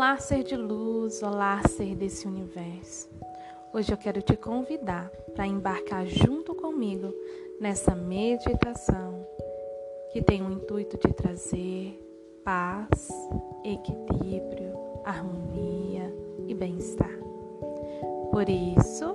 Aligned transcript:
Olá, 0.00 0.16
ser 0.16 0.42
de 0.44 0.56
luz, 0.56 1.22
olá, 1.22 1.60
ser 1.68 1.94
desse 1.94 2.26
universo. 2.26 3.06
Hoje 3.70 3.92
eu 3.92 3.98
quero 3.98 4.22
te 4.22 4.34
convidar 4.34 5.10
para 5.34 5.46
embarcar 5.46 6.06
junto 6.06 6.54
comigo 6.54 7.12
nessa 7.60 7.94
meditação 7.94 9.26
que 10.10 10.22
tem 10.22 10.40
o 10.40 10.50
intuito 10.50 10.96
de 11.06 11.12
trazer 11.12 12.00
paz, 12.42 13.10
equilíbrio, 13.62 14.72
harmonia 15.04 16.10
e 16.48 16.54
bem-estar. 16.54 17.18
Por 18.30 18.48
isso, 18.48 19.14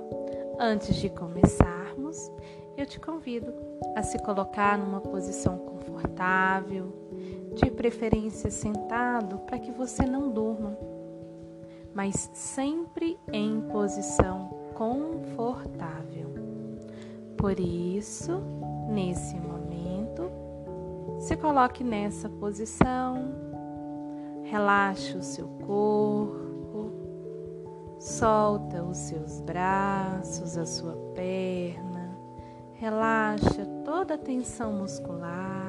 antes 0.56 0.94
de 0.94 1.08
começarmos, 1.08 2.30
eu 2.76 2.86
te 2.86 3.00
convido 3.00 3.52
a 3.96 4.04
se 4.04 4.20
colocar 4.20 4.78
numa 4.78 5.00
posição 5.00 5.58
confortável, 5.58 6.92
de 7.56 7.70
preferência 7.70 8.50
sentado 8.50 9.38
para 9.38 9.58
que 9.58 9.72
você 9.72 10.04
não 10.04 10.30
durma, 10.30 10.76
mas 11.94 12.30
sempre 12.34 13.18
em 13.32 13.62
posição 13.72 14.50
confortável. 14.74 16.34
Por 17.38 17.58
isso, 17.58 18.42
nesse 18.90 19.36
momento, 19.36 20.30
se 21.18 21.34
coloque 21.34 21.82
nessa 21.82 22.28
posição, 22.28 23.32
relaxe 24.42 25.16
o 25.16 25.22
seu 25.22 25.48
corpo, 25.66 26.92
solta 27.98 28.82
os 28.82 28.98
seus 28.98 29.40
braços, 29.40 30.58
a 30.58 30.66
sua 30.66 30.94
perna, 31.14 32.18
relaxa 32.74 33.64
toda 33.82 34.14
a 34.14 34.18
tensão 34.18 34.74
muscular 34.74 35.65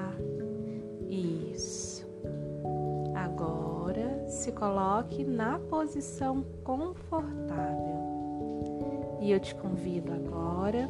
se 4.48 4.52
coloque 4.53 5.26
na 5.26 5.59
posição 5.59 6.42
confortável. 6.64 7.98
E 9.20 9.30
eu 9.30 9.42
te 9.42 9.53
convido 9.53 10.14
agora 10.14 10.88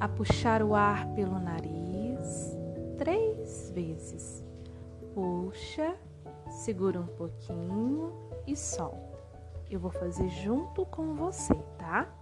a 0.00 0.08
puxar 0.08 0.64
o 0.64 0.74
ar 0.74 1.06
pelo 1.14 1.38
nariz 1.38 2.56
três 2.98 3.70
vezes. 3.70 4.44
Puxa, 5.14 5.94
segura 6.48 6.98
um 6.98 7.06
pouquinho 7.06 8.12
e 8.48 8.56
solta. 8.56 9.16
Eu 9.70 9.78
vou 9.78 9.92
fazer 9.92 10.28
junto 10.28 10.84
com 10.86 11.14
você, 11.14 11.54
tá? 11.78 12.12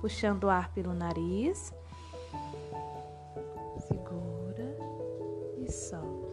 Puxando 0.00 0.44
o 0.44 0.50
ar 0.50 0.72
pelo 0.72 0.94
nariz. 0.94 1.74
Segura 3.88 4.76
e 5.58 5.68
solta. 5.68 6.29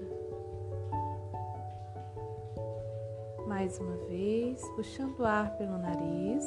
Mais 3.58 3.80
uma 3.80 3.98
vez, 4.06 4.62
puxando 4.76 5.18
o 5.18 5.26
ar 5.26 5.58
pelo 5.58 5.80
nariz. 5.80 6.46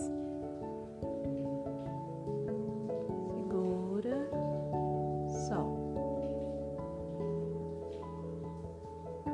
Segura, 3.35 4.31
solta. 5.27 6.05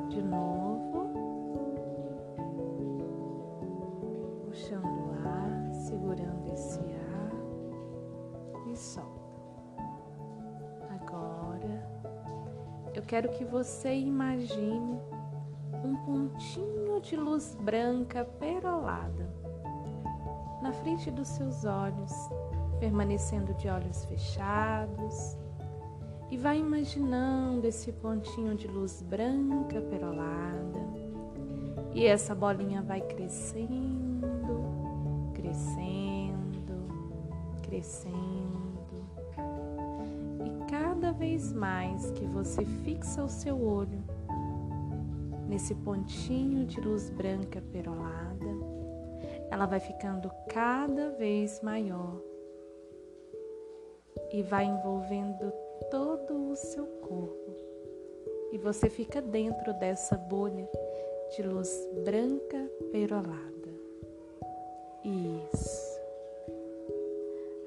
De 0.08 0.22
novo. 0.22 1.10
Puxando 4.46 4.86
o 4.86 5.10
ar, 5.28 5.74
segurando 5.74 6.50
esse 6.54 6.80
ar 6.80 7.30
e 8.72 8.74
solta. 8.74 9.20
Agora, 10.88 11.86
eu 12.94 13.02
quero 13.02 13.28
que 13.32 13.44
você 13.44 13.94
imagine 13.94 14.98
um 15.84 15.94
pontinho 16.06 16.75
de 17.06 17.14
luz 17.14 17.56
branca 17.60 18.24
perolada 18.24 19.32
na 20.60 20.72
frente 20.72 21.08
dos 21.08 21.28
seus 21.28 21.64
olhos, 21.64 22.12
permanecendo 22.80 23.54
de 23.54 23.68
olhos 23.68 24.04
fechados. 24.06 25.36
E 26.28 26.36
vai 26.36 26.58
imaginando 26.58 27.64
esse 27.64 27.92
pontinho 27.92 28.56
de 28.56 28.66
luz 28.66 29.02
branca 29.02 29.80
perolada. 29.82 30.80
E 31.94 32.04
essa 32.04 32.34
bolinha 32.34 32.82
vai 32.82 33.00
crescendo, 33.00 34.64
crescendo, 35.32 36.88
crescendo. 37.62 39.06
E 40.44 40.68
cada 40.68 41.12
vez 41.12 41.52
mais 41.52 42.10
que 42.10 42.24
você 42.26 42.64
fixa 42.64 43.22
o 43.22 43.28
seu 43.28 43.62
olho 43.62 44.15
nesse 45.48 45.74
pontinho 45.74 46.64
de 46.64 46.80
luz 46.80 47.10
branca 47.10 47.62
perolada, 47.72 48.46
ela 49.50 49.66
vai 49.66 49.80
ficando 49.80 50.30
cada 50.48 51.10
vez 51.10 51.60
maior 51.62 52.20
e 54.32 54.42
vai 54.42 54.64
envolvendo 54.64 55.52
todo 55.90 56.50
o 56.50 56.56
seu 56.56 56.86
corpo. 56.86 57.54
E 58.52 58.58
você 58.58 58.88
fica 58.88 59.20
dentro 59.20 59.72
dessa 59.74 60.16
bolha 60.16 60.68
de 61.34 61.42
luz 61.42 61.70
branca 62.04 62.70
perolada. 62.90 63.46
Isso. 65.04 66.00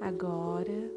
Agora, 0.01 0.91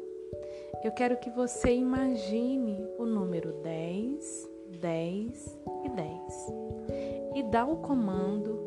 eu 0.83 0.91
quero 0.91 1.17
que 1.17 1.29
você 1.29 1.73
imagine 1.73 2.85
o 2.97 3.05
número 3.05 3.53
10, 3.61 4.49
10 4.73 5.59
e 5.83 5.89
10 5.89 6.53
e 7.35 7.43
dá 7.43 7.65
o 7.65 7.77
comando 7.77 8.59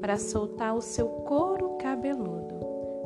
para 0.00 0.18
soltar 0.18 0.74
o 0.74 0.82
seu 0.82 1.06
couro 1.08 1.76
cabeludo, 1.78 2.60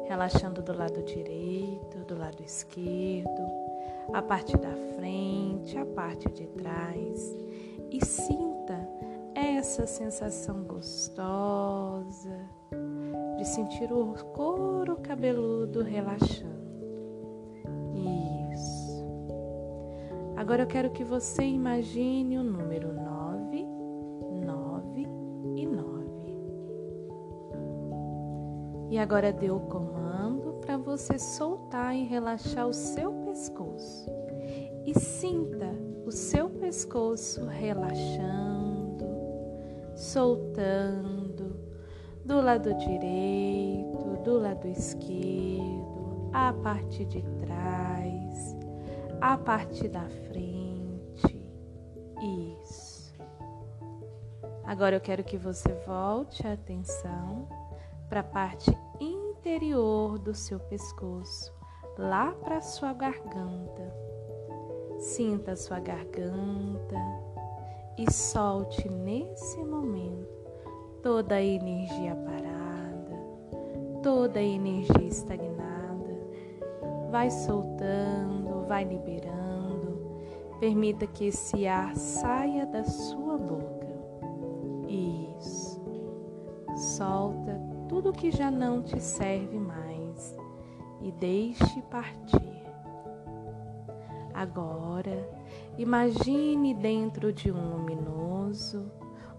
relaxando 0.07 0.63
do 0.63 0.77
lado 0.77 1.03
direito, 1.03 1.99
do 2.07 2.19
lado 2.19 2.43
esquerdo, 2.43 3.43
a 4.13 4.23
parte 4.23 4.57
da 4.57 4.75
frente, 4.97 5.77
a 5.77 5.85
parte 5.85 6.29
de 6.31 6.47
trás 6.49 7.37
e 7.91 8.05
sinta 8.05 8.89
essa 9.35 9.87
sensação 9.87 10.65
gostosa 10.65 12.39
de 13.37 13.45
sentir 13.45 13.93
o 13.93 14.15
couro 14.33 14.97
cabeludo 14.97 15.83
relaxando. 15.83 16.56
Agora 20.47 20.63
eu 20.63 20.67
quero 20.69 20.91
que 20.91 21.03
você 21.03 21.43
imagine 21.43 22.39
o 22.39 22.43
número 22.45 22.93
9 22.93 23.67
E 28.89 28.99
agora 28.99 29.33
dê 29.33 29.51
o 29.51 29.59
comando 29.59 30.55
para 30.61 30.77
você 30.77 31.19
soltar 31.19 31.97
e 31.97 32.05
relaxar 32.05 32.69
o 32.69 32.73
seu 32.73 33.13
pescoço. 33.25 34.09
E 34.87 34.97
sinta 34.99 35.75
o 36.07 36.13
seu 36.13 36.49
pescoço 36.49 37.45
relaxando, 37.47 39.05
soltando 39.97 41.57
do 42.25 42.41
lado 42.41 42.73
direito, 42.75 44.23
do 44.23 44.39
lado 44.39 44.69
esquerdo, 44.69 46.31
a 46.33 46.53
parte 46.53 47.05
de 47.05 47.23
trás, 47.41 48.57
a 49.21 49.37
parte 49.37 49.89
da 49.89 50.03
frente. 50.03 50.26
Agora 54.77 54.95
eu 54.95 55.01
quero 55.01 55.25
que 55.25 55.39
você 55.39 55.73
volte 55.87 56.47
a 56.47 56.53
atenção 56.53 57.49
para 58.11 58.21
a 58.21 58.23
parte 58.23 58.71
interior 59.01 60.19
do 60.19 60.35
seu 60.35 60.61
pescoço, 60.61 61.51
lá 61.97 62.33
para 62.45 62.61
sua 62.61 62.93
garganta. 62.93 63.91
Sinta 64.99 65.53
a 65.53 65.57
sua 65.57 65.81
garganta 65.81 66.95
e 67.97 68.13
solte 68.13 68.87
nesse 68.87 69.65
momento 69.65 70.29
toda 71.03 71.37
a 71.37 71.43
energia 71.43 72.15
parada, 72.15 73.17
toda 74.03 74.41
a 74.41 74.43
energia 74.43 75.09
estagnada. 75.09 76.21
Vai 77.11 77.31
soltando, 77.31 78.67
vai 78.69 78.85
liberando. 78.85 80.21
Permita 80.61 81.07
que 81.07 81.29
esse 81.29 81.67
ar 81.67 81.97
saia 81.97 82.67
da 82.67 82.85
sua 82.85 83.39
boca. 83.39 83.76
Solta 86.97 87.61
tudo 87.91 88.11
que 88.11 88.31
já 88.31 88.51
não 88.51 88.83
te 88.83 88.99
serve 88.99 89.59
mais 89.59 90.35
e 91.03 91.13
deixe 91.13 91.83
partir. 91.91 92.65
Agora, 94.33 95.29
imagine 95.77 96.73
dentro 96.73 97.35
de 97.35 97.53
um 97.53 97.77
luminoso 97.77 98.91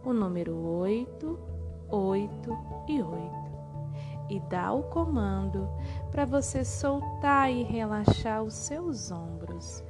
o 0.05 0.13
número 0.13 0.55
8, 0.55 1.39
8 1.89 2.57
e 2.89 3.01
8 3.01 3.47
e 4.29 4.39
dá 4.41 4.71
o 4.71 4.83
comando 4.83 5.67
para 6.11 6.25
você 6.25 6.63
soltar 6.63 7.51
e 7.51 7.63
relaxar 7.63 8.43
os 8.43 8.53
seus 8.53 9.09
ombros 9.09 9.83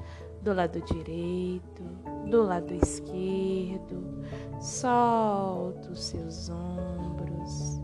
do 0.48 0.54
lado 0.54 0.80
direito, 0.80 1.84
do 2.30 2.42
lado 2.42 2.74
esquerdo. 2.74 4.24
Solta 4.62 5.92
os 5.92 6.06
seus 6.06 6.50
ombros. 6.50 7.82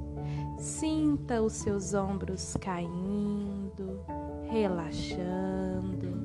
Sinta 0.57 1.41
os 1.41 1.51
seus 1.51 1.93
ombros 1.93 2.55
caindo, 2.61 3.99
relaxando. 4.49 6.23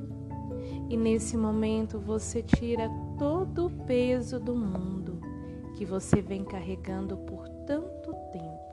E 0.89 0.95
nesse 0.95 1.35
momento 1.35 1.99
você 1.99 2.41
tira 2.41 2.89
todo 3.17 3.65
o 3.65 3.85
peso 3.85 4.39
do 4.39 4.55
mundo 4.55 5.19
que 5.75 5.83
você 5.83 6.21
vem 6.21 6.45
carregando 6.45 7.17
por 7.17 7.49
tanto 7.67 8.13
tempo. 8.31 8.69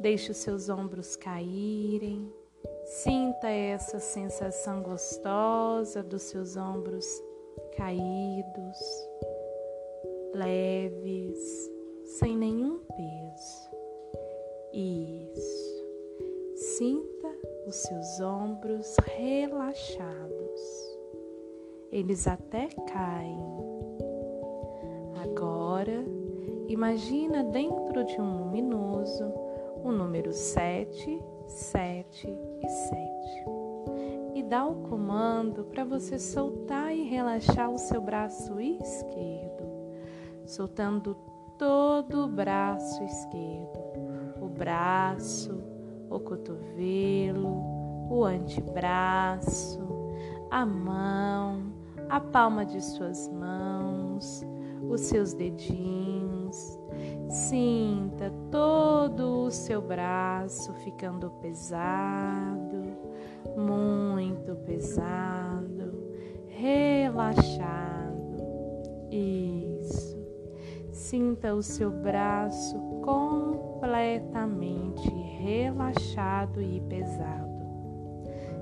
Deixe 0.00 0.30
os 0.30 0.38
seus 0.38 0.70
ombros 0.70 1.16
caírem. 1.16 2.32
Sinta 2.90 3.48
essa 3.48 4.00
sensação 4.00 4.82
gostosa 4.82 6.02
dos 6.02 6.22
seus 6.22 6.56
ombros 6.56 7.06
caídos, 7.76 8.78
leves, 10.34 11.70
sem 12.04 12.36
nenhum 12.36 12.80
peso. 12.80 13.70
Isso. 14.72 15.86
Sinta 16.56 17.28
os 17.64 17.76
seus 17.76 18.20
ombros 18.20 18.96
relaxados. 19.16 20.60
Eles 21.92 22.26
até 22.26 22.66
caem. 22.92 23.38
Agora, 25.22 26.04
imagina 26.66 27.44
dentro 27.44 28.02
de 28.02 28.20
um 28.20 28.38
luminoso 28.38 29.32
o 29.84 29.92
número 29.92 30.32
7, 30.32 31.22
7 31.50 32.28
e 32.62 32.68
7. 32.68 33.44
E 34.36 34.42
dá 34.42 34.64
o 34.64 34.76
comando 34.88 35.64
para 35.64 35.84
você 35.84 36.18
soltar 36.18 36.94
e 36.94 37.02
relaxar 37.02 37.70
o 37.70 37.78
seu 37.78 38.00
braço 38.00 38.60
esquerdo, 38.60 39.64
soltando 40.46 41.16
todo 41.58 42.24
o 42.24 42.28
braço 42.28 43.02
esquerdo, 43.02 43.78
o 44.40 44.48
braço, 44.48 45.62
o 46.08 46.18
cotovelo, 46.20 47.62
o 48.08 48.24
antebraço, 48.24 49.80
a 50.50 50.64
mão, 50.64 51.72
a 52.08 52.20
palma 52.20 52.64
de 52.64 52.80
suas 52.82 53.28
mãos, 53.28 54.44
os 54.88 55.00
seus 55.02 55.34
dedinhos. 55.34 56.19
Sinta 57.30 58.30
todo 58.50 59.44
o 59.44 59.50
seu 59.52 59.80
braço 59.80 60.74
ficando 60.82 61.30
pesado, 61.40 62.82
muito 63.56 64.56
pesado, 64.66 66.10
relaxado. 66.48 68.36
Isso. 69.12 70.18
Sinta 70.90 71.54
o 71.54 71.62
seu 71.62 71.92
braço 71.92 72.76
completamente 73.04 75.08
relaxado 75.08 76.60
e 76.60 76.80
pesado. 76.80 77.60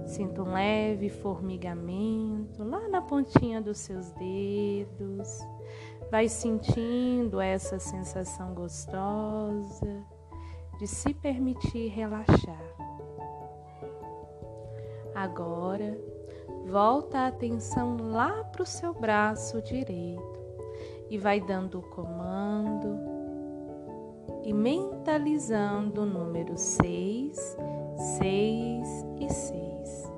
Sinta 0.04 0.42
um 0.42 0.52
leve 0.52 1.08
formigamento 1.08 2.62
lá 2.62 2.86
na 2.86 3.00
pontinha 3.00 3.62
dos 3.62 3.78
seus 3.78 4.12
dedos. 4.12 5.40
Vai 6.10 6.28
sentindo 6.28 7.40
essa 7.40 7.78
sensação 7.78 8.54
gostosa 8.54 10.02
de 10.78 10.86
se 10.86 11.12
permitir 11.12 11.88
relaxar. 11.88 12.62
Agora, 15.14 15.98
volta 16.66 17.18
a 17.18 17.26
atenção 17.26 17.96
lá 17.98 18.44
para 18.44 18.62
o 18.62 18.66
seu 18.66 18.94
braço 18.94 19.60
direito 19.60 20.38
e 21.10 21.18
vai 21.18 21.40
dando 21.40 21.80
o 21.80 21.82
comando 21.82 22.98
e 24.44 24.52
mentalizando 24.52 26.02
o 26.02 26.06
número 26.06 26.56
6, 26.56 27.36
6 28.18 29.06
e 29.20 29.28
6. 29.28 30.12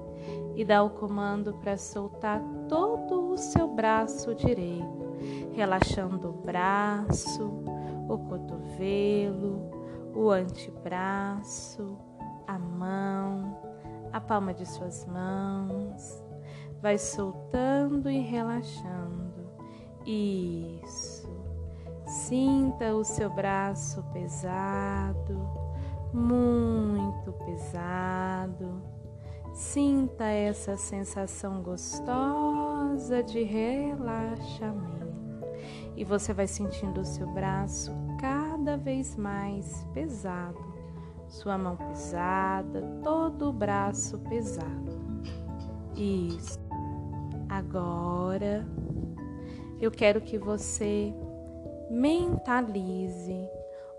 E 0.54 0.64
dá 0.64 0.82
o 0.82 0.90
comando 0.90 1.54
para 1.54 1.76
soltar 1.76 2.42
todo 2.68 3.32
o 3.32 3.38
seu 3.38 3.66
braço 3.66 4.34
direito, 4.34 5.09
relaxando 5.52 6.28
o 6.28 6.32
braço, 6.32 7.62
o 8.08 8.18
cotovelo, 8.18 9.70
o 10.14 10.30
antebraço, 10.30 11.98
a 12.46 12.58
mão, 12.58 13.58
a 14.12 14.20
palma 14.20 14.52
de 14.52 14.66
suas 14.66 15.06
mãos. 15.06 16.24
Vai 16.80 16.98
soltando 16.98 18.10
e 18.10 18.20
relaxando. 18.20 19.50
Isso. 20.06 21.28
Sinta 22.06 22.94
o 22.94 23.04
seu 23.04 23.30
braço 23.30 24.02
pesado, 24.12 25.38
muito 26.12 27.32
pesado. 27.44 28.82
Sinta 29.52 30.24
essa 30.24 30.76
sensação 30.76 31.62
gostosa 31.62 33.22
de 33.22 33.42
relaxamento. 33.42 34.99
E 36.00 36.04
você 36.04 36.32
vai 36.32 36.46
sentindo 36.46 37.02
o 37.02 37.04
seu 37.04 37.26
braço 37.26 37.92
cada 38.18 38.74
vez 38.78 39.16
mais 39.16 39.86
pesado. 39.92 40.58
Sua 41.28 41.58
mão 41.58 41.76
pesada, 41.76 42.80
todo 43.04 43.50
o 43.50 43.52
braço 43.52 44.18
pesado. 44.20 44.98
Isso. 45.94 46.58
Agora 47.50 48.66
eu 49.78 49.90
quero 49.90 50.22
que 50.22 50.38
você 50.38 51.12
mentalize 51.90 53.46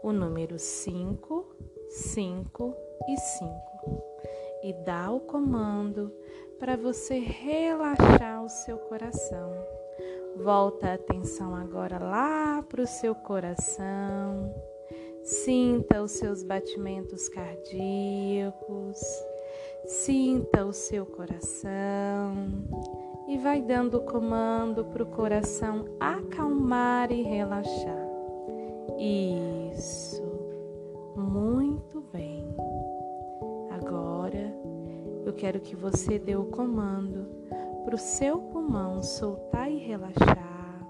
o 0.02 0.12
número 0.12 0.58
5, 0.58 1.56
5 1.88 2.76
e 3.10 3.18
5 3.18 3.52
e 4.64 4.74
dá 4.74 5.12
o 5.12 5.20
comando 5.20 6.12
para 6.58 6.76
você 6.76 7.20
relaxar 7.20 8.44
o 8.44 8.50
seu 8.50 8.80
coração. 8.80 9.81
Volta 10.38 10.88
a 10.88 10.94
atenção 10.94 11.56
agora 11.56 12.00
lá 12.00 12.64
para 12.64 12.82
o 12.82 12.88
seu 12.88 13.14
coração. 13.14 14.54
Sinta 15.24 16.02
os 16.02 16.12
seus 16.12 16.42
batimentos 16.44 17.30
cardíacos. 17.30 19.00
Sinta 19.86 20.66
o 20.66 20.74
seu 20.74 21.06
coração 21.06 22.50
e 23.28 23.38
vai 23.38 23.62
dando 23.62 24.02
comando 24.02 24.86
para 24.86 25.04
o 25.04 25.08
coração 25.08 25.86
acalmar 26.00 27.12
e 27.12 27.22
relaxar. 27.24 28.08
Isso, 28.98 30.22
muito 31.16 32.02
bem. 32.14 32.46
Agora 33.72 34.54
eu 35.26 35.34
quero 35.34 35.60
que 35.60 35.76
você 35.76 36.20
dê 36.20 36.36
o 36.36 36.46
comando 36.46 37.41
para 37.92 37.98
o 37.98 38.00
seu 38.00 38.40
pulmão 38.40 39.04
soltar 39.04 39.70
e 39.70 39.78
relaxar. 39.78 40.88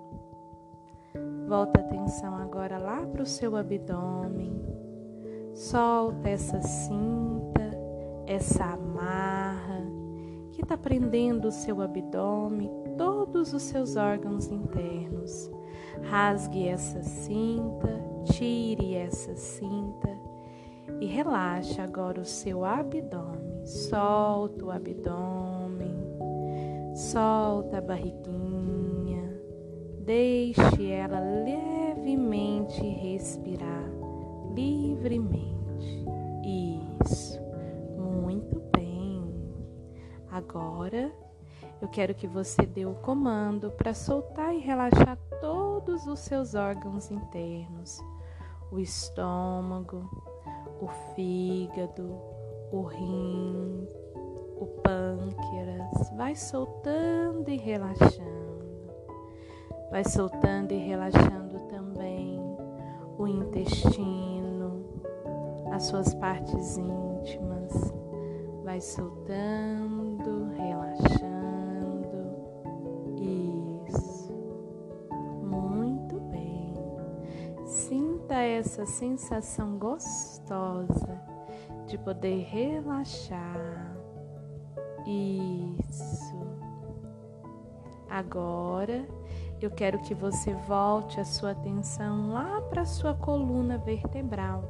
Volta 1.47 1.81
a 1.81 1.83
atenção 1.83 2.35
agora 2.35 2.77
lá 2.77 3.03
para 3.07 3.23
o 3.23 3.25
seu 3.25 3.55
abdômen. 3.55 4.61
Solta 5.51 6.29
essa 6.29 6.61
cinta, 6.61 7.71
essa 8.27 8.65
amarra 8.65 9.83
que 10.51 10.61
está 10.61 10.77
prendendo 10.77 11.47
o 11.47 11.51
seu 11.51 11.81
abdômen, 11.81 12.69
todos 12.99 13.51
os 13.51 13.63
seus 13.63 13.95
órgãos 13.95 14.45
internos. 14.45 15.49
Rasgue 16.03 16.67
essa 16.67 17.01
cinta, 17.01 17.99
tire 18.25 18.93
essa 18.93 19.35
cinta 19.35 20.07
e 20.99 21.07
relaxe 21.07 21.81
agora 21.81 22.21
o 22.21 22.25
seu 22.25 22.63
abdômen. 22.63 23.65
Solta 23.65 24.65
o 24.65 24.69
abdômen, 24.69 25.50
solta 27.01 27.79
a 27.79 27.81
barriguinha, 27.81 29.41
deixe 30.05 30.91
ela 30.91 31.19
levemente 31.19 32.81
respirar 32.81 33.89
livremente. 34.53 36.05
Isso. 36.43 37.41
Agora, 40.31 41.11
eu 41.81 41.89
quero 41.89 42.15
que 42.15 42.25
você 42.25 42.65
dê 42.65 42.85
o 42.85 42.93
comando 42.95 43.69
para 43.71 43.93
soltar 43.93 44.55
e 44.55 44.59
relaxar 44.59 45.17
todos 45.41 46.07
os 46.07 46.19
seus 46.19 46.55
órgãos 46.55 47.11
internos: 47.11 47.99
o 48.71 48.79
estômago, 48.79 50.09
o 50.79 50.87
fígado, 51.13 52.17
o 52.71 52.81
rim, 52.83 53.87
o 54.61 54.67
pâncreas, 54.67 56.11
vai 56.15 56.35
soltando 56.35 57.49
e 57.49 57.57
relaxando. 57.57 58.31
Vai 59.89 60.03
soltando 60.03 60.71
e 60.71 60.77
relaxando 60.77 61.59
também 61.61 62.39
o 63.17 63.27
intestino, 63.27 64.85
as 65.71 65.83
suas 65.83 66.13
partes 66.13 66.77
íntimas. 66.77 67.91
Vai 68.63 68.79
soltando, 68.79 70.51
relaxando. 70.55 72.11
Isso. 73.17 74.31
Muito 75.41 76.19
bem. 76.29 76.75
Sinta 77.65 78.35
essa 78.35 78.85
sensação 78.85 79.79
gostosa 79.79 81.19
de 81.87 81.97
poder 81.97 82.43
relaxar 82.43 83.90
isso. 85.05 86.35
Agora 88.09 89.07
eu 89.61 89.69
quero 89.69 89.99
que 89.99 90.13
você 90.13 90.53
volte 90.53 91.19
a 91.19 91.25
sua 91.25 91.51
atenção 91.51 92.33
lá 92.33 92.61
para 92.61 92.81
a 92.81 92.85
sua 92.85 93.13
coluna 93.13 93.77
vertebral 93.77 94.63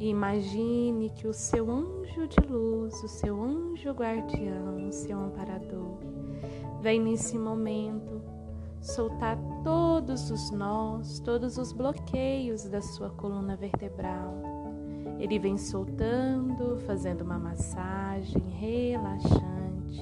e 0.00 0.08
imagine 0.08 1.10
que 1.10 1.26
o 1.28 1.34
seu 1.34 1.70
anjo 1.70 2.26
de 2.26 2.40
luz, 2.48 2.94
o 3.04 3.08
seu 3.08 3.42
anjo 3.42 3.90
guardião, 3.90 4.88
o 4.88 4.92
seu 4.92 5.20
amparador, 5.20 5.98
vem 6.80 6.98
nesse 6.98 7.38
momento 7.38 8.22
soltar 8.80 9.38
todos 9.62 10.30
os 10.30 10.50
nós, 10.50 11.20
todos 11.20 11.58
os 11.58 11.72
bloqueios 11.72 12.64
da 12.64 12.80
sua 12.80 13.10
coluna 13.10 13.56
vertebral. 13.56 14.49
Ele 15.20 15.38
vem 15.38 15.58
soltando, 15.58 16.78
fazendo 16.86 17.20
uma 17.20 17.38
massagem 17.38 18.42
relaxante, 18.58 20.00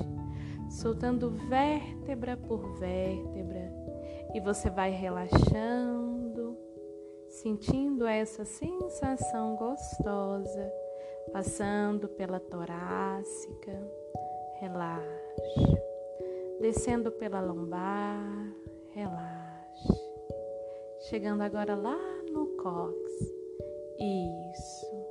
soltando 0.70 1.28
vértebra 1.30 2.36
por 2.36 2.78
vértebra, 2.78 3.72
e 4.32 4.40
você 4.40 4.70
vai 4.70 4.92
relaxando, 4.92 6.56
sentindo 7.28 8.06
essa 8.06 8.44
sensação 8.44 9.56
gostosa, 9.56 10.72
passando 11.32 12.08
pela 12.08 12.38
torácica, 12.38 13.76
relaxa, 14.60 15.82
descendo 16.60 17.10
pela 17.10 17.40
lombar, 17.40 18.54
relaxe, 18.94 19.92
chegando 21.08 21.42
agora 21.42 21.74
lá 21.74 21.98
no 22.32 22.46
cox, 22.56 22.94
isso, 23.98 25.07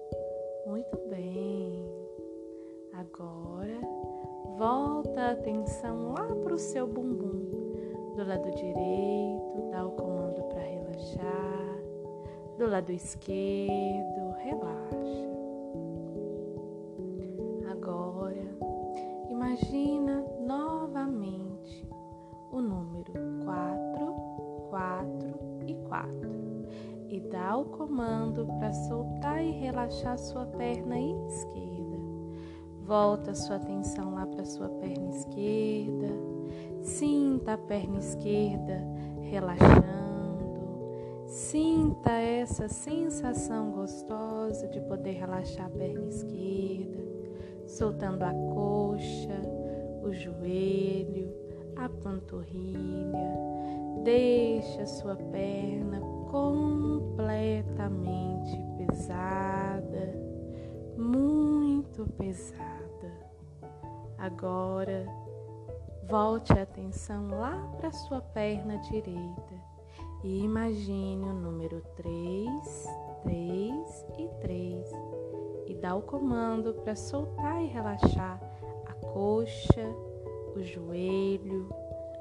muito 0.68 0.98
bem. 1.10 1.90
Agora 2.94 3.80
volta 4.58 5.22
a 5.22 5.32
atenção 5.32 6.14
lá 6.14 6.28
para 6.44 6.54
o 6.54 6.60
seu 6.60 6.86
bumbum 6.86 7.48
do 8.16 8.28
lado 8.28 8.52
direito, 8.52 9.72
dá 9.72 9.86
o 9.86 9.92
comando 9.92 10.44
para 10.50 10.62
relaxar. 10.62 11.78
Do 12.58 12.68
lado 12.68 12.92
esquerdo, 12.92 14.36
relaxa. 14.40 15.27
Para 28.60 28.74
soltar 28.74 29.44
e 29.44 29.52
relaxar 29.52 30.18
sua 30.18 30.46
perna 30.46 31.00
esquerda. 31.00 31.98
Volta 32.86 33.34
sua 33.34 33.56
atenção 33.58 34.14
lá 34.14 34.26
para 34.26 34.46
sua 34.46 34.70
perna 34.70 35.10
esquerda 35.10 36.38
Sinta 36.88 37.54
a 37.54 37.58
perna 37.58 38.00
esquerda 38.00 38.82
relaxando. 39.22 39.86
Sinta 41.26 42.12
essa 42.12 42.70
sensação 42.70 43.72
gostosa 43.72 44.68
de 44.68 44.80
poder 44.82 45.12
relaxar 45.12 45.66
a 45.66 45.70
perna 45.70 46.08
esquerda, 46.08 47.04
soltando 47.66 48.24
a 48.24 48.34
coxa, 48.34 49.42
o 50.02 50.14
joelho, 50.14 51.30
a 51.76 51.90
panturrilha. 51.90 53.38
Deixa 54.04 54.86
sua 54.86 55.18
perna 55.18 56.02
completamente 56.30 58.58
pesada, 58.78 60.16
muito 60.98 62.06
pesada. 62.18 62.78
Agora 64.18 65.06
Volte 66.10 66.54
a 66.54 66.62
atenção 66.62 67.28
lá 67.38 67.70
para 67.76 67.92
sua 67.92 68.22
perna 68.22 68.78
direita 68.78 69.62
e 70.24 70.40
imagine 70.40 71.26
o 71.26 71.34
número 71.34 71.82
3, 71.98 72.88
3 73.24 74.06
e 74.18 74.30
3 74.40 74.92
e 75.66 75.76
dá 75.76 75.96
o 75.96 76.02
comando 76.02 76.76
para 76.76 76.96
soltar 76.96 77.62
e 77.62 77.68
relaxar 77.68 78.40
a 78.86 78.94
coxa, 78.94 79.86
o 80.56 80.64
joelho, 80.64 81.68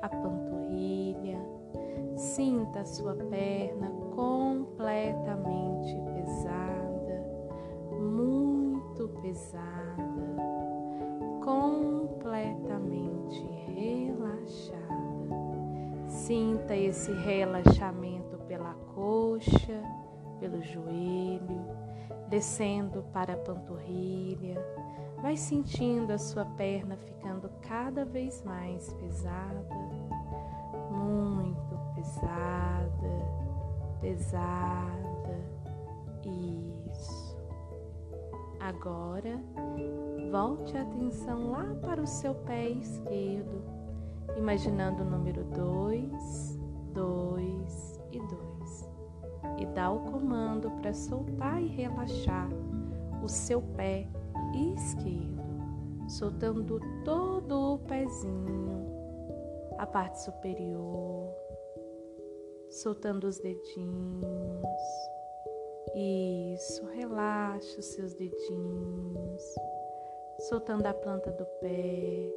a 0.03 0.09
panturrilha. 0.09 1.38
Sinta 2.17 2.81
a 2.81 2.85
sua 2.85 3.15
perna 3.15 3.91
completamente 4.15 5.95
pesada, 6.15 7.25
muito 8.00 9.09
pesada, 9.21 10.37
completamente 11.45 11.97
Sinta 16.26 16.75
esse 16.75 17.12
relaxamento 17.12 18.37
pela 18.49 18.75
coxa, 18.97 19.81
pelo 20.41 20.61
joelho, 20.61 21.65
descendo 22.29 23.05
para 23.12 23.35
a 23.35 23.37
panturrilha. 23.37 24.61
Vai 25.26 25.37
sentindo 25.37 26.12
a 26.12 26.18
sua 26.18 26.45
perna 26.45 26.97
ficando 26.97 27.50
cada 27.61 28.04
vez 28.04 28.45
mais 28.45 28.92
pesada, 28.92 29.66
muito 30.88 31.76
pesada, 31.97 33.26
pesada. 34.00 35.50
Isso. 36.92 37.37
Agora, 38.61 39.42
volte 40.30 40.78
a 40.78 40.83
atenção 40.83 41.50
lá 41.50 41.75
para 41.83 42.00
o 42.00 42.06
seu 42.06 42.33
pé 42.33 42.68
esquerdo 42.68 43.64
imaginando 44.37 45.02
o 45.02 45.11
número 45.11 45.42
2, 45.42 46.61
2 46.95 48.00
e 48.12 48.21
2. 48.21 48.90
E 49.59 49.66
dá 49.75 49.90
o 49.90 50.09
comando 50.09 50.71
para 50.71 50.95
soltar 50.95 51.61
e 51.61 51.66
relaxar 51.66 52.49
o 53.21 53.28
seu 53.28 53.61
pé 53.61 54.09
esquerdo, 54.75 55.43
soltando 56.09 56.81
todo 57.05 57.75
o 57.75 57.79
pezinho, 57.81 58.87
a 59.79 59.87
parte 59.87 60.21
superior, 60.23 61.35
soltando 62.71 63.25
os 63.25 63.39
dedinhos. 63.39 64.81
Isso, 65.95 66.85
relaxa 66.87 67.79
os 67.79 67.87
seus 67.87 68.13
dedinhos, 68.15 69.55
soltando 70.49 70.87
a 70.87 70.93
planta 70.93 71.31
do 71.31 71.47
pé, 71.61 72.31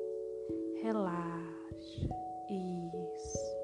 relaxa 0.82 2.10
isso. 2.50 3.58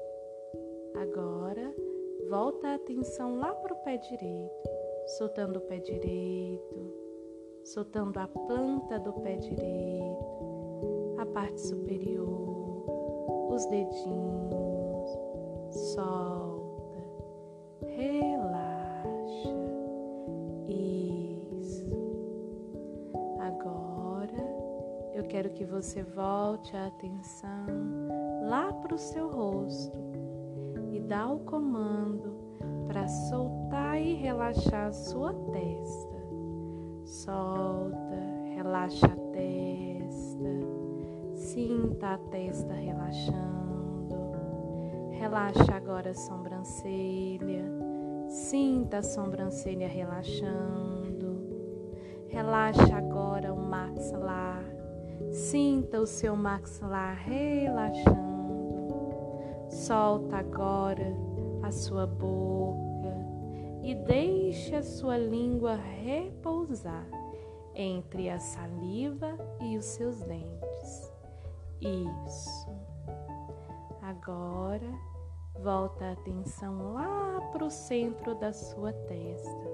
Agora, 1.00 1.74
volta 2.28 2.68
a 2.68 2.74
atenção 2.74 3.38
lá 3.38 3.54
para 3.54 3.72
o 3.72 3.82
pé 3.84 3.96
direito, 3.96 4.70
soltando 5.18 5.58
o 5.58 5.62
pé 5.62 5.78
direito, 5.78 7.05
soltando 7.66 8.18
a 8.18 8.28
planta 8.28 8.98
do 8.98 9.12
pé 9.14 9.36
direito, 9.36 10.24
a 11.18 11.26
parte 11.26 11.60
superior, 11.60 12.84
os 13.50 13.64
dedinhos. 13.66 15.10
Solta, 15.94 17.02
relaxa. 17.80 19.54
Isso. 20.68 21.90
Agora, 23.40 24.44
eu 25.12 25.24
quero 25.24 25.50
que 25.50 25.64
você 25.64 26.04
volte 26.04 26.76
a 26.76 26.86
atenção 26.86 27.66
lá 28.48 28.72
para 28.72 28.94
o 28.94 28.98
seu 28.98 29.28
rosto 29.28 29.98
e 30.92 31.00
dá 31.00 31.28
o 31.28 31.40
comando 31.40 32.36
para 32.86 33.08
soltar 33.08 34.00
e 34.00 34.14
relaxar 34.14 34.86
a 34.86 34.92
sua 34.92 35.34
testa. 35.52 36.15
Solta, 37.16 38.20
relaxa 38.54 39.06
a 39.06 39.16
testa, 39.32 40.50
sinta 41.34 42.08
a 42.08 42.18
testa 42.18 42.74
relaxando. 42.74 44.34
Relaxa 45.12 45.76
agora 45.76 46.10
a 46.10 46.14
sobrancelha, 46.14 47.64
sinta 48.28 48.98
a 48.98 49.02
sobrancelha 49.02 49.88
relaxando. 49.88 51.40
Relaxa 52.28 52.94
agora 52.94 53.54
o 53.54 53.62
maxilar, 53.62 54.62
sinta 55.32 55.98
o 55.98 56.06
seu 56.06 56.36
maxilar 56.36 57.16
relaxando. 57.16 58.94
Solta 59.70 60.36
agora 60.36 61.16
a 61.62 61.72
sua 61.72 62.06
boca 62.06 62.85
e 63.86 63.94
deixe 63.94 64.74
a 64.74 64.82
sua 64.82 65.16
língua 65.16 65.76
repousar 65.76 67.06
entre 67.72 68.28
a 68.28 68.36
saliva 68.36 69.38
e 69.60 69.78
os 69.78 69.84
seus 69.84 70.20
dentes. 70.24 71.12
Isso. 71.80 72.68
Agora 74.02 74.92
volta 75.62 76.04
a 76.04 76.12
atenção 76.12 76.94
lá 76.94 77.40
para 77.52 77.64
o 77.64 77.70
centro 77.70 78.34
da 78.34 78.52
sua 78.52 78.92
testa, 78.92 79.70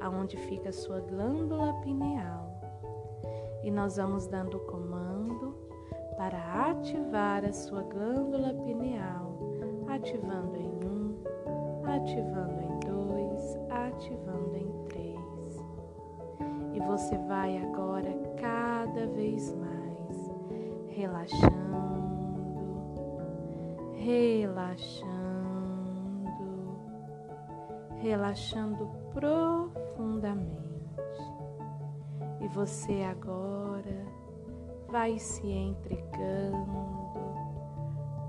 aonde 0.00 0.36
fica 0.36 0.70
a 0.70 0.72
sua 0.72 0.98
glândula 0.98 1.74
pineal. 1.74 2.60
E 3.62 3.70
nós 3.70 3.98
vamos 3.98 4.26
dando 4.26 4.56
o 4.56 4.66
comando 4.66 5.54
para 6.16 6.70
ativar 6.70 7.44
a 7.44 7.52
sua 7.52 7.82
glândula 7.82 8.52
pineal, 8.64 9.38
ativando 9.86 10.56
em 10.56 10.72
um, 10.84 11.22
ativando 11.84 12.60
em 12.60 12.63
ativando 13.74 14.56
em 14.56 14.84
três. 14.88 15.64
E 16.74 16.80
você 16.80 17.16
vai 17.28 17.56
agora 17.58 18.12
cada 18.40 19.06
vez 19.08 19.54
mais 19.54 20.30
relaxando, 20.88 21.54
relaxando 23.94 25.34
relaxando 28.04 28.86
profundamente. 29.14 30.52
E 32.42 32.48
você 32.48 33.02
agora 33.02 34.04
vai 34.88 35.18
se 35.18 35.46
entregando 35.48 36.84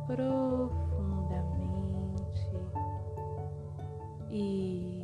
profundamente. 0.07 0.85
Isso, 4.29 4.94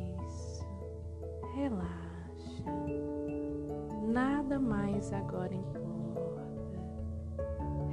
Mais 5.02 5.12
agora 5.14 5.52
importa. 5.52 6.46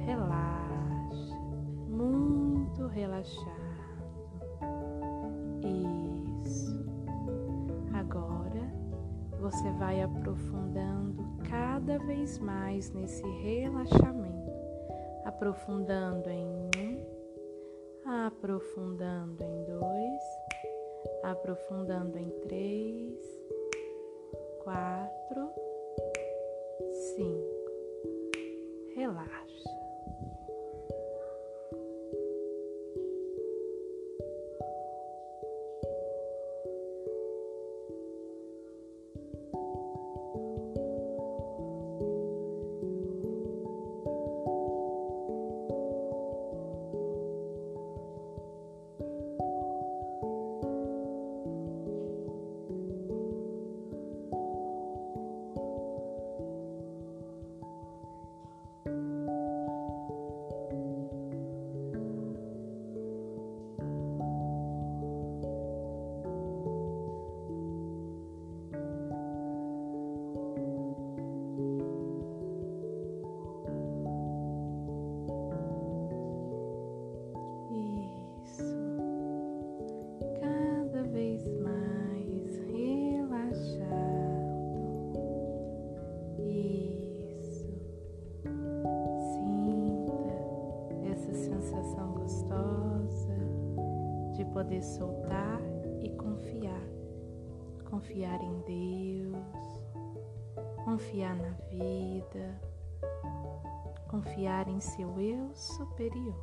Relaxa, 0.06 1.34
muito 1.88 2.86
relaxado. 2.86 3.60
você 9.40 9.70
vai 9.72 10.00
aprofundando 10.00 11.24
cada 11.48 11.98
vez 11.98 12.38
mais 12.38 12.92
nesse 12.92 13.26
relaxamento, 13.42 14.52
aprofundando 15.24 16.30
em 16.30 16.46
um, 16.46 18.26
aprofundando 18.26 19.42
em 19.42 19.64
dois, 19.64 20.22
aprofundando 21.24 22.16
em 22.16 22.30
três, 22.42 23.18
quatro, 24.62 25.59
poder 94.80 94.82
soltar 94.82 95.60
e 96.02 96.08
confiar. 96.10 96.82
Confiar 97.88 98.40
em 98.42 98.60
Deus, 98.60 99.84
confiar 100.84 101.36
na 101.36 101.50
vida, 101.68 102.60
confiar 104.08 104.68
em 104.68 104.80
seu 104.80 105.20
eu 105.20 105.52
superior. 105.54 106.36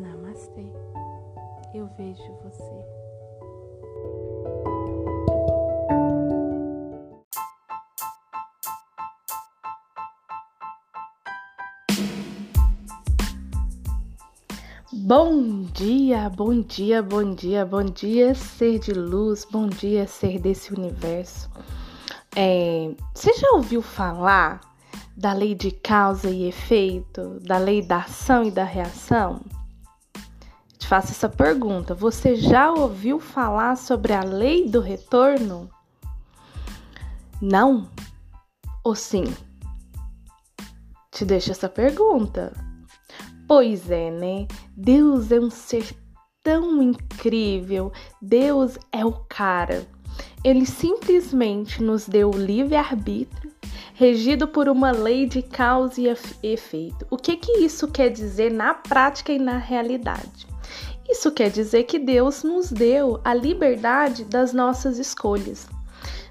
Namastê. 0.00 0.72
Eu 1.74 1.86
vejo 1.88 2.32
você. 2.42 3.05
Bom 15.08 15.62
dia, 15.72 16.28
bom 16.28 16.60
dia, 16.60 17.00
bom 17.00 17.32
dia, 17.32 17.64
bom 17.64 17.84
dia, 17.84 18.34
ser 18.34 18.80
de 18.80 18.92
luz, 18.92 19.46
bom 19.48 19.68
dia, 19.68 20.04
ser 20.08 20.40
desse 20.40 20.74
universo. 20.74 21.48
É, 22.34 22.92
você 23.14 23.32
já 23.34 23.52
ouviu 23.52 23.80
falar 23.80 24.60
da 25.16 25.32
lei 25.32 25.54
de 25.54 25.70
causa 25.70 26.28
e 26.28 26.48
efeito, 26.48 27.38
da 27.38 27.56
lei 27.56 27.82
da 27.82 27.98
ação 27.98 28.42
e 28.42 28.50
da 28.50 28.64
reação? 28.64 29.42
Te 30.76 30.88
faço 30.88 31.12
essa 31.12 31.28
pergunta: 31.28 31.94
você 31.94 32.34
já 32.34 32.72
ouviu 32.72 33.20
falar 33.20 33.76
sobre 33.76 34.12
a 34.12 34.24
lei 34.24 34.68
do 34.68 34.80
retorno? 34.80 35.70
Não? 37.40 37.88
Ou 38.82 38.96
sim? 38.96 39.32
Te 41.12 41.24
deixo 41.24 41.52
essa 41.52 41.68
pergunta. 41.68 42.52
Pois 43.46 43.88
é, 43.88 44.10
né? 44.10 44.48
Deus 44.76 45.32
é 45.32 45.40
um 45.40 45.48
ser 45.48 45.96
tão 46.42 46.82
incrível. 46.82 47.90
Deus 48.20 48.76
é 48.92 49.06
o 49.06 49.12
cara. 49.12 49.86
Ele 50.44 50.66
simplesmente 50.66 51.82
nos 51.82 52.06
deu 52.06 52.30
o 52.30 52.36
livre-arbítrio, 52.36 53.50
regido 53.94 54.46
por 54.46 54.68
uma 54.68 54.90
lei 54.90 55.26
de 55.26 55.40
causa 55.40 55.98
e 55.98 56.14
efeito. 56.42 57.06
O 57.10 57.16
que 57.16 57.36
que 57.36 57.52
isso 57.60 57.88
quer 57.88 58.10
dizer 58.10 58.52
na 58.52 58.74
prática 58.74 59.32
e 59.32 59.38
na 59.38 59.56
realidade? 59.56 60.46
Isso 61.08 61.30
quer 61.30 61.50
dizer 61.50 61.84
que 61.84 61.98
Deus 61.98 62.42
nos 62.42 62.70
deu 62.70 63.18
a 63.24 63.32
liberdade 63.32 64.24
das 64.24 64.52
nossas 64.52 64.98
escolhas. 64.98 65.66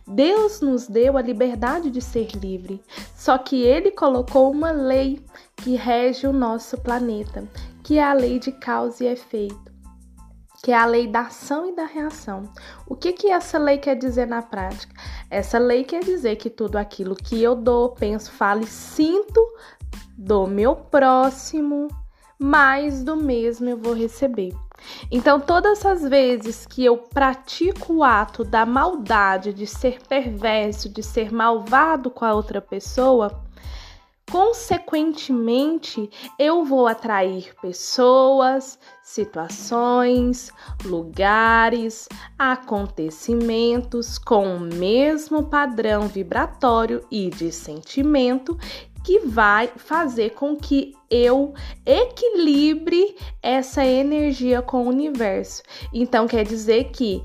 Deus 0.08 0.62
nos 0.62 0.88
deu 0.88 1.18
a 1.18 1.22
liberdade 1.22 1.90
de 1.90 2.00
ser 2.00 2.30
livre, 2.36 2.80
só 3.18 3.40
que 3.40 3.64
ele 3.64 3.90
colocou 3.90 4.52
uma 4.52 4.72
lei 4.72 5.20
que 5.58 5.76
rege 5.76 6.28
o 6.28 6.34
nosso 6.34 6.78
planeta, 6.78 7.44
que 7.86 8.00
é 8.00 8.04
a 8.04 8.14
lei 8.14 8.40
de 8.40 8.52
causa 8.52 9.04
e 9.04 9.08
efeito, 9.08 9.72
que 10.64 10.72
é 10.72 10.76
a 10.76 10.88
lei 10.88 11.06
da 11.06 11.22
ação 11.22 11.70
e 11.70 11.76
da 11.76 11.86
reação. 11.86 12.52
O 12.88 12.96
que 12.96 13.14
que 13.14 13.30
essa 13.30 13.60
lei 13.60 13.78
quer 13.78 13.96
dizer 13.96 14.26
na 14.26 14.42
prática? 14.42 14.92
Essa 15.30 15.60
lei 15.60 15.84
quer 15.84 16.04
dizer 16.04 16.38
que 16.38 16.50
tudo 16.50 16.78
aquilo 16.78 17.16
que 17.16 17.44
eu 17.44 17.54
dou, 17.56 17.90
penso, 17.90 18.32
falo 18.32 18.62
e 18.62 18.66
sinto 18.66 19.40
do 20.18 20.48
meu 20.48 20.76
próximo, 20.76 21.88
mais 22.40 23.04
do 23.04 23.16
mesmo 23.16 23.70
eu 23.70 23.78
vou 23.78 23.94
receber. 23.94 24.52
Então, 25.12 25.40
todas 25.40 25.86
as 25.86 26.02
vezes 26.02 26.66
que 26.66 26.84
eu 26.84 26.98
pratico 26.98 27.98
o 27.98 28.04
ato 28.04 28.44
da 28.44 28.66
maldade, 28.66 29.54
de 29.54 29.68
ser 29.68 30.00
perverso, 30.10 30.90
de 30.90 31.04
ser 31.04 31.32
malvado 31.32 32.10
com 32.10 32.26
a 32.26 32.34
outra 32.34 32.60
pessoa, 32.60 33.46
consequentemente, 34.30 36.10
eu 36.38 36.64
vou 36.64 36.88
atrair 36.88 37.54
pessoas, 37.62 38.80
situações, 39.04 40.52
lugares, 40.84 42.08
acontecimentos 42.38 44.18
com 44.18 44.58
o 44.58 44.60
mesmo 44.60 45.44
padrão 45.44 46.08
vibratório 46.08 47.06
e 47.12 47.30
de 47.30 47.52
sentimento 47.52 48.58
que 49.04 49.20
vai 49.20 49.68
fazer 49.76 50.32
com 50.32 50.56
que 50.56 50.94
eu 51.12 51.54
equilibre 51.86 53.16
essa 53.42 53.86
energia 53.86 54.64
com 54.64 54.84
o 54.84 54.90
universo. 54.90 55.62
Então 55.94 56.28
quer 56.28 56.44
dizer 56.44 56.86
que 56.86 57.22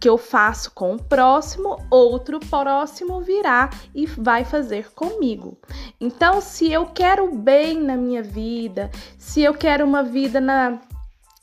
que 0.00 0.08
eu 0.08 0.16
faço 0.16 0.70
com 0.72 0.94
o 0.94 1.02
próximo, 1.02 1.76
outro 1.90 2.40
próximo 2.40 3.20
virá 3.20 3.68
e 3.94 4.06
vai 4.06 4.44
fazer 4.44 4.92
comigo. 4.92 5.58
Então, 6.00 6.40
se 6.40 6.72
eu 6.72 6.86
quero 6.86 7.30
bem 7.36 7.78
na 7.78 7.96
minha 7.96 8.22
vida, 8.22 8.90
se 9.18 9.42
eu 9.42 9.52
quero 9.54 9.84
uma 9.84 10.02
vida 10.02 10.40
na 10.40 10.78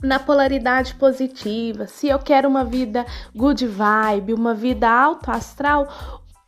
na 0.01 0.19
polaridade 0.19 0.93
positiva, 0.93 1.87
se 1.87 2.07
eu 2.07 2.19
quero 2.19 2.47
uma 2.47 2.63
vida 2.63 3.03
good 3.35 3.65
vibe, 3.65 4.31
uma 4.31 4.53
vida 4.53 4.87
alto 4.87 5.31
astral, 5.31 5.87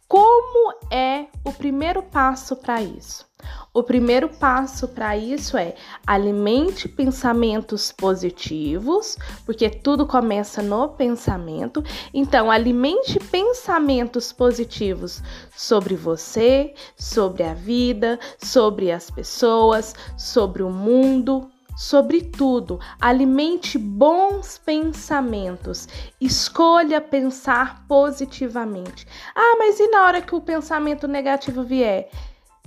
como 0.08 0.73
é 0.91 1.25
o 1.43 1.52
primeiro 1.52 2.04
passo 2.04 2.56
para 2.56 2.82
isso? 2.82 3.28
O 3.71 3.84
primeiro 3.84 4.28
passo 4.28 4.88
para 4.88 5.15
isso 5.15 5.56
é 5.56 5.75
alimente 6.06 6.89
pensamentos 6.89 7.91
positivos, 7.91 9.15
porque 9.45 9.69
tudo 9.69 10.08
começa 10.08 10.62
no 10.62 10.89
pensamento. 10.89 11.84
Então, 12.13 12.49
alimente 12.49 13.19
pensamentos 13.19 14.34
positivos 14.34 15.21
sobre 15.56 15.95
você, 15.95 16.73
sobre 16.97 17.43
a 17.43 17.54
vida, 17.54 18.19
sobre 18.38 18.91
as 18.91 19.12
pessoas, 19.12 19.93
sobre 20.17 20.63
o 20.63 20.69
mundo, 20.69 21.47
sobre 21.78 22.21
tudo, 22.21 22.78
alimente 22.99 23.78
bons 23.78 24.58
pensamentos. 24.58 25.88
Escolha 26.19 26.99
pensar 26.99 27.86
positivamente. 27.88 29.08
Ah, 29.34 29.56
mas 29.58 29.80
e 29.80 29.88
na 29.88 30.04
hora 30.04 30.21
que 30.21 30.36
o 30.36 30.41
pensamento 30.41 31.08
negativo 31.08 31.63
vier? 31.63 32.10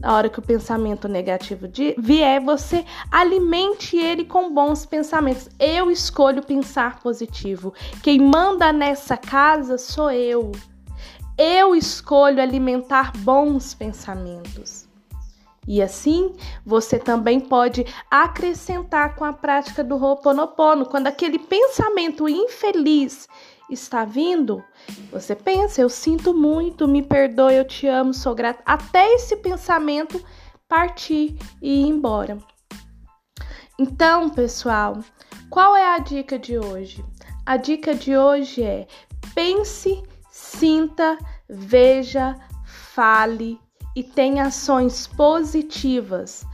Na 0.02 0.16
hora 0.16 0.28
que 0.28 0.40
o 0.40 0.42
pensamento 0.42 1.06
negativo 1.06 1.68
vier, 1.96 2.40
você 2.40 2.84
alimente 3.08 3.96
ele 3.96 4.24
com 4.24 4.52
bons 4.52 4.84
pensamentos. 4.84 5.48
Eu 5.60 5.92
escolho 5.92 6.42
pensar 6.42 6.98
positivo. 6.98 7.72
Quem 8.02 8.18
manda 8.18 8.72
nessa 8.72 9.16
casa 9.16 9.78
sou 9.78 10.10
eu. 10.10 10.50
Eu 11.38 11.76
escolho 11.76 12.42
alimentar 12.42 13.12
bons 13.18 13.74
pensamentos. 13.74 14.88
E 15.68 15.80
assim, 15.80 16.34
você 16.66 16.98
também 16.98 17.38
pode 17.38 17.86
acrescentar 18.10 19.14
com 19.14 19.24
a 19.24 19.32
prática 19.32 19.84
do 19.84 19.94
Ho'oponopono, 19.94 20.86
quando 20.86 21.06
aquele 21.06 21.38
pensamento 21.38 22.28
infeliz 22.28 23.28
está 23.72 24.04
vindo, 24.04 24.62
você 25.10 25.34
pensa, 25.34 25.80
eu 25.80 25.88
sinto 25.88 26.34
muito, 26.34 26.86
me 26.86 27.02
perdoe, 27.02 27.54
eu 27.54 27.64
te 27.64 27.86
amo, 27.86 28.12
sou 28.12 28.34
grata, 28.34 28.62
até 28.66 29.14
esse 29.14 29.36
pensamento 29.36 30.22
partir 30.68 31.36
e 31.60 31.82
ir 31.82 31.88
embora. 31.88 32.38
Então, 33.78 34.30
pessoal, 34.30 34.98
qual 35.50 35.76
é 35.76 35.94
a 35.94 35.98
dica 35.98 36.38
de 36.38 36.58
hoje? 36.58 37.04
A 37.44 37.56
dica 37.56 37.94
de 37.94 38.16
hoje 38.16 38.62
é: 38.62 38.86
pense, 39.34 40.02
sinta, 40.30 41.18
veja, 41.48 42.36
fale, 42.64 43.58
e 43.94 44.02
tem 44.02 44.40
ações 44.40 45.06
positivas 45.06 46.46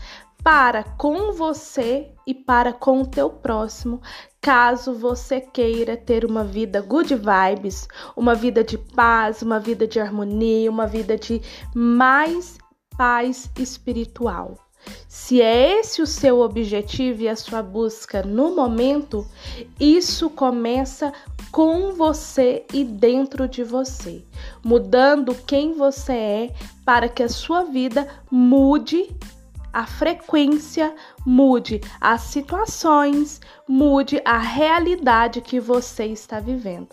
para 0.43 0.83
com 0.83 1.33
você 1.33 2.13
e 2.27 2.35
para 2.35 2.73
com 2.73 3.03
o 3.03 3.07
teu 3.07 3.29
próximo, 3.29 4.01
caso 4.40 4.94
você 4.94 5.40
queira 5.40 5.96
ter 5.96 6.24
uma 6.24 6.44
vida 6.44 6.81
good 6.81 7.14
vibes, 7.14 7.88
uma 8.16 8.35
vida 8.35 8.62
de 8.62 8.79
paz, 8.79 9.42
uma 9.42 9.59
vida 9.59 9.87
de 9.87 10.01
harmonia, 10.01 10.70
uma 10.70 10.87
vida 10.87 11.16
de 11.16 11.40
mais 11.74 12.59
paz 12.96 13.51
espiritual. 13.59 14.57
Se 15.09 15.42
é 15.42 15.81
esse 15.81 16.01
o 16.01 16.07
seu 16.07 16.40
objetivo 16.40 17.22
e 17.22 17.29
a 17.29 17.37
sua 17.37 17.62
busca 17.62 18.22
no 18.22 18.55
momento, 18.55 19.27
isso 19.79 20.31
começa 20.31 21.12
com 21.51 21.92
você 21.92 22.64
e 22.72 22.85
dentro 22.85 23.48
de 23.48 23.64
você, 23.64 24.24
mudando 24.64 25.35
quem 25.35 25.72
você 25.74 26.12
é 26.12 26.55
para 26.85 27.09
que 27.09 27.22
a 27.22 27.29
sua 27.29 27.64
vida 27.64 28.09
mude 28.31 29.14
a 29.79 29.87
frequência, 29.87 30.93
mude 31.25 31.81
as 32.01 32.23
situações, 32.23 33.41
mude 33.69 34.21
a 34.25 34.37
realidade 34.37 35.41
que 35.41 35.61
você 35.61 36.07
está 36.07 36.41
vivendo. 36.41 36.88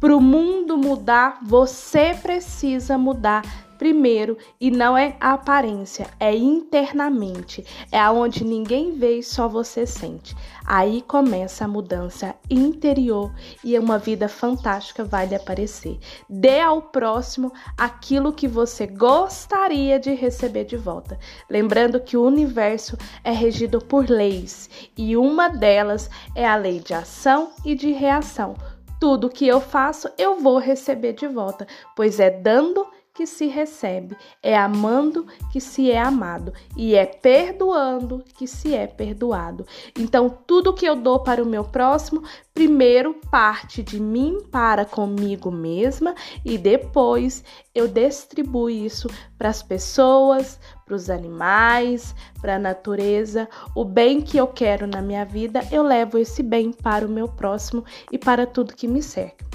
Para 0.00 0.16
o 0.16 0.20
mundo 0.20 0.76
mudar, 0.76 1.38
você 1.44 2.14
precisa 2.20 2.98
mudar 2.98 3.42
Primeiro, 3.78 4.38
e 4.60 4.70
não 4.70 4.96
é 4.96 5.16
a 5.20 5.32
aparência, 5.32 6.06
é 6.18 6.34
internamente, 6.34 7.64
é 7.92 7.98
aonde 7.98 8.44
ninguém 8.44 8.92
vê 8.92 9.18
e 9.18 9.22
só 9.22 9.46
você 9.48 9.86
sente. 9.86 10.34
Aí 10.64 11.02
começa 11.02 11.64
a 11.64 11.68
mudança 11.68 12.34
interior 12.50 13.32
e 13.62 13.78
uma 13.78 13.98
vida 13.98 14.28
fantástica 14.28 15.04
vai 15.04 15.26
lhe 15.26 15.34
aparecer. 15.34 15.98
Dê 16.28 16.60
ao 16.60 16.82
próximo 16.82 17.52
aquilo 17.76 18.32
que 18.32 18.48
você 18.48 18.86
gostaria 18.86 20.00
de 20.00 20.12
receber 20.14 20.64
de 20.64 20.76
volta. 20.76 21.18
Lembrando 21.48 22.00
que 22.00 22.16
o 22.16 22.24
universo 22.24 22.96
é 23.22 23.30
regido 23.30 23.78
por 23.78 24.08
leis 24.08 24.68
e 24.96 25.16
uma 25.16 25.48
delas 25.48 26.10
é 26.34 26.46
a 26.46 26.56
lei 26.56 26.80
de 26.80 26.94
ação 26.94 27.50
e 27.64 27.74
de 27.74 27.92
reação. 27.92 28.54
Tudo 28.98 29.28
que 29.28 29.46
eu 29.46 29.60
faço, 29.60 30.08
eu 30.16 30.40
vou 30.40 30.58
receber 30.58 31.12
de 31.12 31.28
volta, 31.28 31.66
pois 31.94 32.18
é 32.18 32.30
dando 32.30 32.86
que 33.16 33.26
se 33.26 33.46
recebe, 33.46 34.14
é 34.42 34.54
amando 34.56 35.26
que 35.50 35.58
se 35.58 35.90
é 35.90 35.98
amado 35.98 36.52
e 36.76 36.94
é 36.94 37.06
perdoando 37.06 38.22
que 38.36 38.46
se 38.46 38.74
é 38.74 38.86
perdoado. 38.86 39.66
Então, 39.98 40.28
tudo 40.46 40.74
que 40.74 40.84
eu 40.84 40.94
dou 40.94 41.20
para 41.20 41.42
o 41.42 41.46
meu 41.46 41.64
próximo, 41.64 42.22
primeiro 42.52 43.14
parte 43.30 43.82
de 43.82 43.98
mim 43.98 44.38
para 44.52 44.84
comigo 44.84 45.50
mesma 45.50 46.14
e 46.44 46.58
depois 46.58 47.42
eu 47.74 47.88
distribuo 47.88 48.68
isso 48.68 49.08
para 49.38 49.48
as 49.48 49.62
pessoas, 49.62 50.60
para 50.84 50.94
os 50.94 51.08
animais, 51.08 52.14
para 52.40 52.56
a 52.56 52.58
natureza. 52.58 53.48
O 53.74 53.82
bem 53.82 54.20
que 54.20 54.36
eu 54.36 54.46
quero 54.46 54.86
na 54.86 55.00
minha 55.00 55.24
vida, 55.24 55.66
eu 55.72 55.82
levo 55.82 56.18
esse 56.18 56.42
bem 56.42 56.70
para 56.70 57.06
o 57.06 57.10
meu 57.10 57.28
próximo 57.28 57.82
e 58.12 58.18
para 58.18 58.46
tudo 58.46 58.76
que 58.76 58.86
me 58.86 59.02
cerca. 59.02 59.46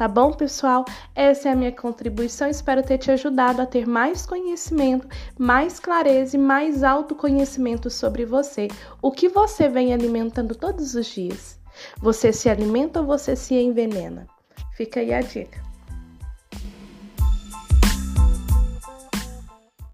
Tá 0.00 0.08
bom, 0.08 0.32
pessoal? 0.32 0.86
Essa 1.14 1.50
é 1.50 1.52
a 1.52 1.54
minha 1.54 1.72
contribuição. 1.72 2.48
Espero 2.48 2.82
ter 2.82 2.96
te 2.96 3.10
ajudado 3.10 3.60
a 3.60 3.66
ter 3.66 3.86
mais 3.86 4.24
conhecimento, 4.24 5.06
mais 5.38 5.78
clareza 5.78 6.38
e 6.38 6.40
mais 6.40 6.82
autoconhecimento 6.82 7.90
sobre 7.90 8.24
você. 8.24 8.68
O 9.02 9.12
que 9.12 9.28
você 9.28 9.68
vem 9.68 9.92
alimentando 9.92 10.54
todos 10.54 10.94
os 10.94 11.04
dias? 11.04 11.60
Você 11.98 12.32
se 12.32 12.48
alimenta 12.48 13.00
ou 13.00 13.06
você 13.06 13.36
se 13.36 13.54
envenena? 13.54 14.26
Fica 14.74 15.00
aí 15.00 15.12
a 15.12 15.20
dica. 15.20 15.69